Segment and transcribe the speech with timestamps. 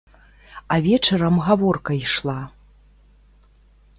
[0.75, 2.37] А вечарам гаворка ішла.